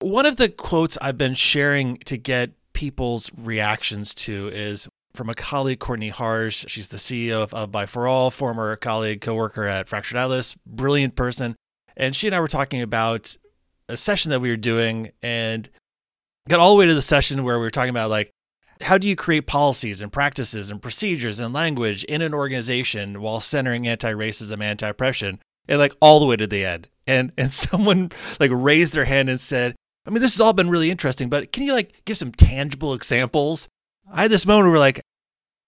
[0.00, 5.34] One of the quotes I've been sharing to get people's reactions to is from a
[5.34, 6.64] colleague, Courtney Harsh.
[6.68, 11.56] She's the CEO of, of Buy4All, former colleague, coworker at Fractured Atlas, brilliant person.
[11.96, 13.36] And she and I were talking about
[13.88, 15.68] a session that we were doing and
[16.48, 18.30] got all the way to the session where we were talking about like
[18.80, 23.40] how do you create policies and practices and procedures and language in an organization while
[23.40, 26.88] centering anti-racism, anti-oppression, and like all the way to the end.
[27.08, 29.74] And and someone like raised their hand and said,
[30.08, 32.94] I mean, this has all been really interesting, but can you like give some tangible
[32.94, 33.68] examples?
[34.10, 35.02] I had this moment where we're like,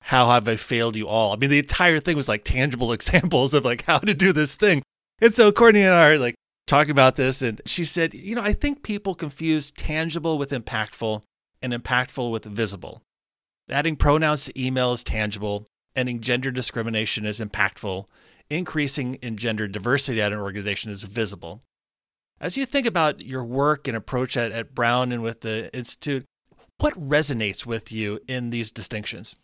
[0.00, 1.35] how have I failed you all?
[1.35, 4.55] I mean, the entire thing was like tangible examples of like how to do this
[4.55, 4.83] thing.
[5.20, 8.42] And so Courtney and I are like talking about this, and she said, you know,
[8.42, 11.20] I think people confuse tangible with impactful
[11.61, 13.03] and impactful with visible.
[13.68, 18.07] Adding pronouns to email is tangible, ending gender discrimination is impactful,
[18.48, 21.61] increasing in gender diversity at an organization is visible.
[22.40, 26.24] As you think about your work and approach at, at Brown and with the Institute,
[26.79, 29.37] what resonates with you in these distinctions?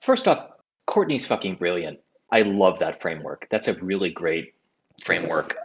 [0.00, 0.46] First off,
[0.86, 1.98] Courtney's fucking brilliant.
[2.30, 3.48] I love that framework.
[3.50, 4.54] That's a really great
[5.04, 5.56] framework.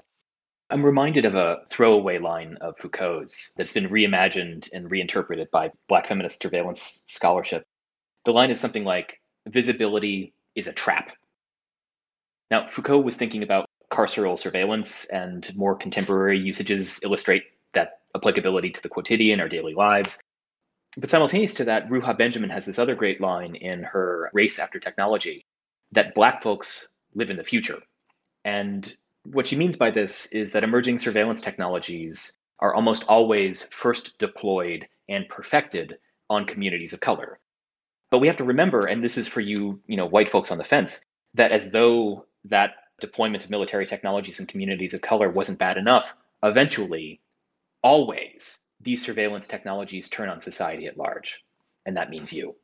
[0.71, 6.07] I'm reminded of a throwaway line of Foucault's that's been reimagined and reinterpreted by Black
[6.07, 7.63] feminist surveillance scholarship.
[8.25, 11.11] The line is something like visibility is a trap.
[12.49, 18.81] Now, Foucault was thinking about carceral surveillance and more contemporary usages illustrate that applicability to
[18.81, 20.19] the quotidian, our daily lives.
[20.97, 24.79] But simultaneous to that, Ruha Benjamin has this other great line in her Race After
[24.79, 25.45] Technology
[25.91, 27.79] that Black folks live in the future.
[28.43, 34.17] And what she means by this is that emerging surveillance technologies are almost always first
[34.17, 35.97] deployed and perfected
[36.29, 37.39] on communities of color.
[38.09, 40.57] But we have to remember, and this is for you, you know, white folks on
[40.57, 40.99] the fence,
[41.33, 46.13] that as though that deployment of military technologies in communities of color wasn't bad enough,
[46.43, 47.21] eventually,
[47.83, 51.43] always, these surveillance technologies turn on society at large.
[51.85, 52.55] And that means you.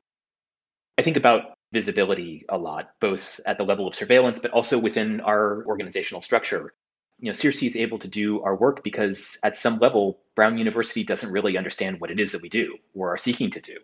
[0.98, 5.22] I think about visibility a lot, both at the level of surveillance, but also within
[5.22, 6.74] our organizational structure.
[7.20, 11.04] You know, CIRCE is able to do our work because at some level, Brown University
[11.04, 13.78] doesn't really understand what it is that we do or are seeking to do.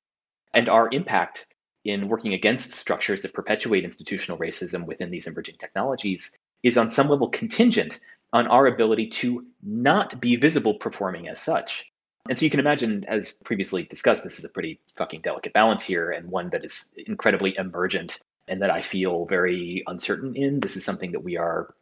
[0.53, 1.47] And our impact
[1.85, 6.33] in working against structures that perpetuate institutional racism within these emerging technologies
[6.63, 7.99] is on some level contingent
[8.31, 11.85] on our ability to not be visible performing as such.
[12.27, 15.83] And so you can imagine, as previously discussed, this is a pretty fucking delicate balance
[15.83, 20.59] here and one that is incredibly emergent and that I feel very uncertain in.
[20.59, 21.73] This is something that we are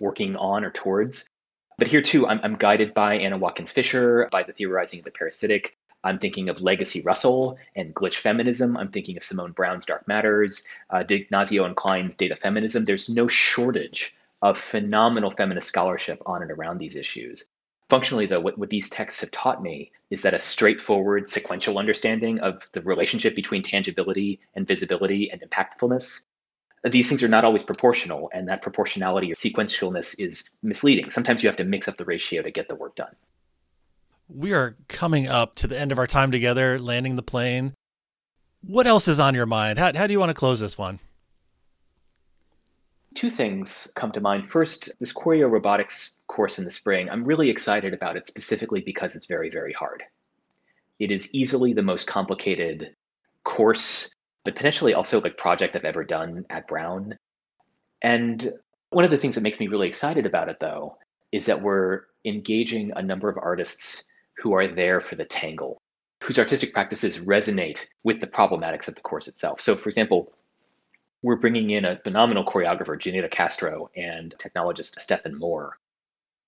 [0.00, 1.28] working on or towards.
[1.78, 5.12] But here too, I'm, I'm guided by Anna Watkins Fisher, by the theorizing of the
[5.12, 5.76] parasitic.
[6.04, 8.76] I'm thinking of Legacy Russell and glitch feminism.
[8.76, 12.84] I'm thinking of Simone Browne's Dark Matters, uh, D'Ignazio and Klein's Data Feminism.
[12.84, 17.46] There's no shortage of phenomenal feminist scholarship on and around these issues.
[17.88, 22.38] Functionally, though, what, what these texts have taught me is that a straightforward sequential understanding
[22.40, 26.22] of the relationship between tangibility and visibility and impactfulness
[26.84, 31.10] these things are not always proportional, and that proportionality or sequentialness is misleading.
[31.10, 33.14] Sometimes you have to mix up the ratio to get the work done.
[34.28, 37.74] We are coming up to the end of our time together, landing the plane.
[38.62, 39.78] What else is on your mind?
[39.78, 40.98] How, how do you want to close this one?
[43.14, 44.50] Two things come to mind.
[44.50, 49.16] First, this Choreo robotics course in the spring, I'm really excited about it specifically because
[49.16, 50.02] it's very, very hard.
[50.98, 52.94] It is easily the most complicated
[53.44, 54.10] course
[54.44, 57.18] but potentially also like project I've ever done at Brown.
[58.00, 58.50] And
[58.88, 60.96] one of the things that makes me really excited about it though
[61.32, 64.04] is that we're engaging a number of artists
[64.38, 65.80] who are there for the tangle,
[66.22, 69.60] whose artistic practices resonate with the problematics of the course itself.
[69.60, 70.32] So for example,
[71.22, 75.76] we're bringing in a phenomenal choreographer, Yanira Castro, and technologist Stephan Moore.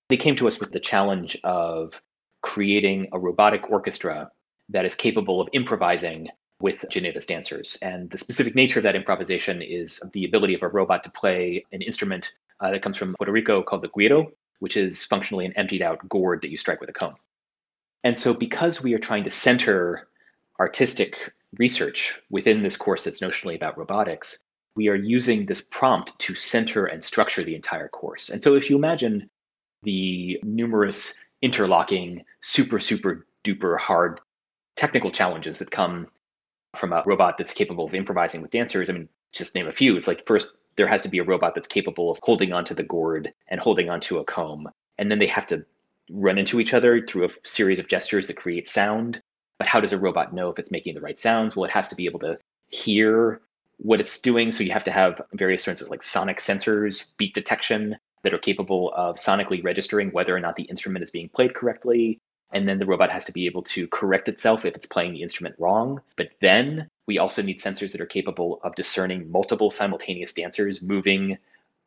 [0.09, 2.01] They came to us with the challenge of
[2.43, 4.31] creating a robotic orchestra
[4.69, 6.29] that is capable of improvising
[6.61, 7.79] with Yanira's dancers.
[7.83, 11.65] And the specific nature of that improvisation is the ability of a robot to play
[11.73, 14.31] an instrument uh, that comes from Puerto Rico called the guiro,
[14.61, 17.15] which is functionally an emptied out gourd that you strike with a comb.
[18.05, 20.09] And so, because we are trying to center
[20.59, 24.39] artistic research within this course that's notionally about robotics,
[24.77, 28.31] we are using this prompt to center and structure the entire course.
[28.31, 29.29] And so, if you imagine
[29.83, 34.21] the numerous interlocking, super, super duper hard
[34.77, 36.07] technical challenges that come
[36.77, 38.89] from a robot that's capable of improvising with dancers.
[38.89, 39.97] I mean, just name a few.
[39.97, 42.83] It's like first there has to be a robot that's capable of holding onto the
[42.83, 44.69] gourd and holding onto a comb.
[44.99, 45.65] And then they have to
[46.13, 49.21] run into each other through a series of gestures that create sound.
[49.59, 51.55] But how does a robot know if it's making the right sounds?
[51.55, 52.39] Well, it has to be able to
[52.69, 53.41] hear
[53.79, 54.53] what it's doing.
[54.53, 58.39] So you have to have various sorts of like sonic sensors, beat detection that are
[58.39, 62.21] capable of sonically registering whether or not the instrument is being played correctly
[62.53, 65.23] and then the robot has to be able to correct itself if it's playing the
[65.23, 66.01] instrument wrong.
[66.17, 71.39] But then we also need sensors that are capable of discerning multiple simultaneous dancers moving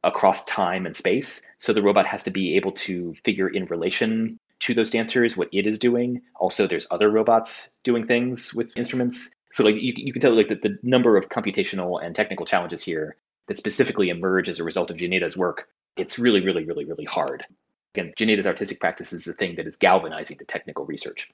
[0.04, 1.42] across time and space.
[1.58, 5.50] So the robot has to be able to figure in relation to those dancers what
[5.52, 6.22] it is doing.
[6.36, 9.30] Also, there's other robots doing things with instruments.
[9.54, 12.82] So like you, you can tell like that the number of computational and technical challenges
[12.82, 15.68] here that specifically emerge as a result of Yanira's work.
[15.98, 17.46] It's really, really, really, really hard.
[17.94, 21.30] Again, Yanira's artistic practice is the thing that is galvanizing the technical research.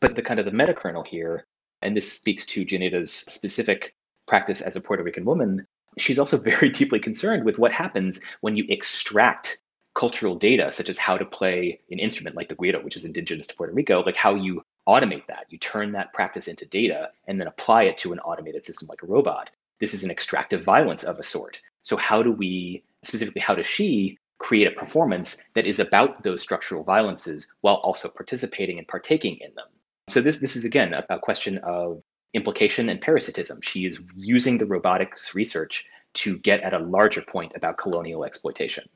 [0.00, 1.46] But the kind of the meta kernel here,
[1.82, 3.94] and this speaks to Yanira's specific
[4.26, 5.66] practice as a Puerto Rican woman,
[5.98, 9.58] she's also very deeply concerned with what happens when you extract
[9.94, 13.46] cultural data, such as how to play an instrument like the guiro, which is indigenous
[13.46, 15.46] to Puerto Rico, like how you automate that.
[15.50, 19.02] You turn that practice into data and then apply it to an automated system like
[19.02, 19.50] a robot.
[19.80, 21.60] This is an extractive violence of a sort.
[21.82, 26.42] So, how do we, specifically, how does she create a performance that is about those
[26.42, 29.66] structural violences while also participating and partaking in them.
[30.08, 32.02] So this this is again a, a question of
[32.34, 33.60] implication and parasitism.
[33.62, 38.88] She is using the robotics research to get at a larger point about colonial exploitation.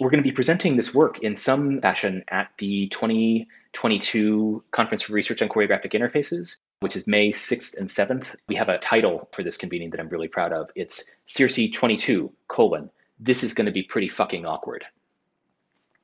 [0.00, 5.12] We're going to be presenting this work in some fashion at the 2022 Conference for
[5.12, 8.36] Research on Choreographic Interfaces, which is May 6th and 7th.
[8.46, 10.70] We have a title for this convening that I'm really proud of.
[10.76, 14.84] It's CIRCE 22, colon, this is going to be pretty fucking awkward.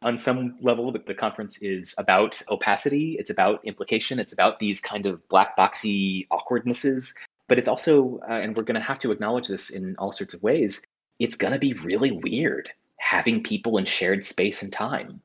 [0.04, 4.80] On some level, the, the conference is about opacity, it's about implication, it's about these
[4.80, 7.14] kind of black boxy awkwardnesses.
[7.48, 10.34] But it's also, uh, and we're going to have to acknowledge this in all sorts
[10.34, 10.86] of ways,
[11.18, 15.20] it's going to be really weird having people in shared space and time.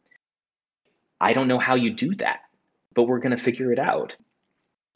[1.21, 2.41] I don't know how you do that,
[2.93, 4.15] but we're going to figure it out.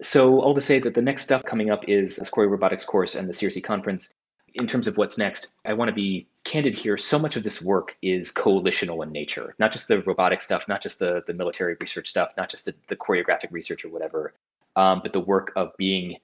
[0.01, 3.15] So, all to say that the next stuff coming up is the Choreo Robotics course
[3.15, 4.13] and the CIRCE conference
[4.55, 6.97] in terms of what's next, I want to be candid here.
[6.97, 10.81] So much of this work is coalitional in nature, not just the robotic stuff, not
[10.81, 14.33] just the, the military research stuff, not just the, the choreographic research or whatever,
[14.75, 16.17] um, but the work of being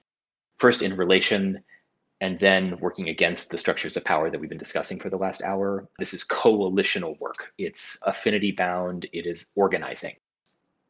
[0.58, 1.62] first in relation
[2.20, 5.42] and then working against the structures of power that we've been discussing for the last
[5.42, 5.88] hour.
[5.98, 7.52] This is coalitional work.
[7.56, 10.16] It's affinity bound, it is organizing.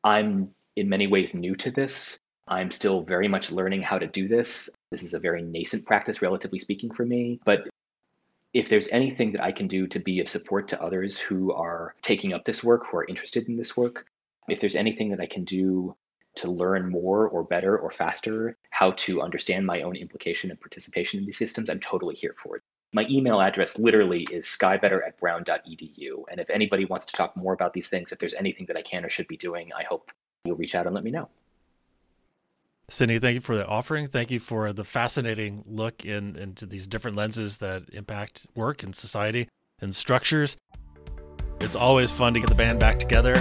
[0.03, 2.19] I'm in many ways new to this.
[2.51, 4.69] I'm still very much learning how to do this.
[4.91, 7.41] This is a very nascent practice, relatively speaking, for me.
[7.45, 7.69] But
[8.53, 11.95] if there's anything that I can do to be of support to others who are
[12.03, 14.07] taking up this work, who are interested in this work,
[14.49, 15.95] if there's anything that I can do
[16.37, 21.21] to learn more or better or faster how to understand my own implication and participation
[21.21, 22.63] in these systems, I'm totally here for it.
[22.93, 26.25] My email address literally is skybetter at brown.edu.
[26.29, 28.83] And if anybody wants to talk more about these things, if there's anything that I
[28.83, 30.11] can or should be doing, I hope
[30.45, 31.29] you'll reach out and let me know.
[32.93, 34.09] Sydney, thank you for that offering.
[34.09, 38.95] Thank you for the fascinating look in, into these different lenses that impact work and
[38.95, 39.49] society
[39.81, 40.57] and structures.
[41.61, 43.37] It's always fun to get the band back together.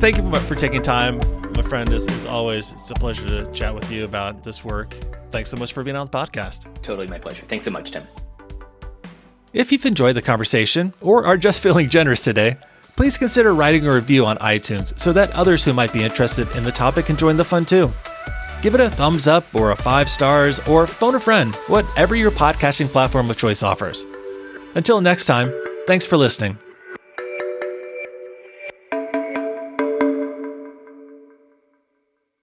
[0.00, 1.18] Thank you for taking time,
[1.52, 1.92] my friend.
[1.92, 4.96] As, as always, it's a pleasure to chat with you about this work.
[5.28, 6.82] Thanks so much for being on the podcast.
[6.82, 7.44] Totally my pleasure.
[7.48, 8.02] Thanks so much, Tim.
[9.52, 12.56] If you've enjoyed the conversation or are just feeling generous today,
[12.96, 16.64] please consider writing a review on iTunes so that others who might be interested in
[16.64, 17.90] the topic can join the fun too.
[18.62, 22.30] Give it a thumbs up or a five stars or phone a friend, whatever your
[22.30, 24.04] podcasting platform of choice offers.
[24.74, 25.52] Until next time,
[25.86, 26.58] thanks for listening.